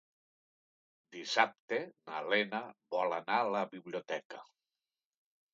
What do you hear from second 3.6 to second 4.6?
biblioteca.